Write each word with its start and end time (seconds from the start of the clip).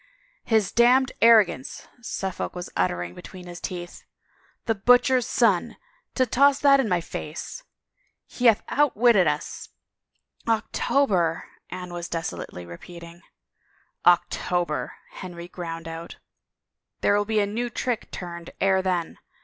"His 0.55 0.71
damned 0.71 1.11
arrogance!" 1.21 1.87
Suffolk 2.19 2.55
was 2.55 2.71
uttering 2.75 3.13
be 3.13 3.21
tween 3.21 3.45
his 3.45 3.61
teeth." 3.61 4.03
The 4.65 4.73
butcher's 4.73 5.27
son— 5.27 5.77
to 6.15 6.25
toss 6.25 6.57
that 6.57 6.79
in 6.79 6.89
my 6.89 7.01
face! 7.01 7.61
He 8.25 8.47
hath 8.47 8.63
outwitted 8.67 9.27
us 9.27 9.69
—"194 10.45 10.65
THE 10.95 10.97
LAW'S 10.97 11.07
DELAYS 11.07 11.21
October," 11.29 11.43
Anne 11.69 11.93
was 11.93 12.09
desolately 12.09 12.65
repeating. 12.65 13.21
*' 13.65 14.05
October!" 14.11 14.93
Henry 15.11 15.47
ground 15.47 15.87
out. 15.87 16.17
"There 17.01 17.15
will 17.15 17.23
be 17.23 17.39
a 17.39 17.45
new 17.45 17.69
trick 17.69 18.09
turned 18.09 18.49
ere 18.59 18.81
then. 18.81 19.19